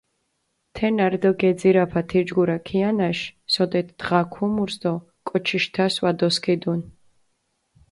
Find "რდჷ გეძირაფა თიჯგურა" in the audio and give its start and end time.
1.11-2.57